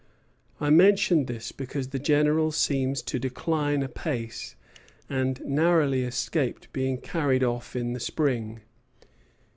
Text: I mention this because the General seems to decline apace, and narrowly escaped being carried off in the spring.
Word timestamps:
I 0.59 0.71
mention 0.71 1.25
this 1.25 1.51
because 1.51 1.89
the 1.89 1.99
General 1.99 2.51
seems 2.51 3.03
to 3.03 3.19
decline 3.19 3.83
apace, 3.83 4.55
and 5.07 5.39
narrowly 5.45 6.01
escaped 6.01 6.73
being 6.73 6.97
carried 6.97 7.43
off 7.43 7.75
in 7.75 7.93
the 7.93 7.99
spring. 7.99 8.61